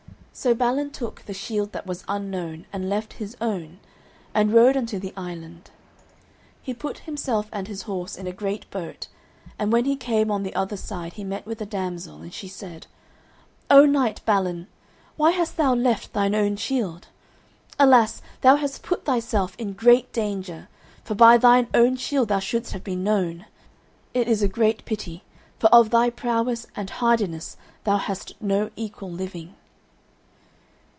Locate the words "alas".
17.77-18.21